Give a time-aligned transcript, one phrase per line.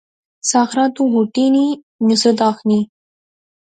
[0.49, 1.65] ساحرہ، تو ہوٹی اینی،
[2.07, 2.79] نصرت آخنی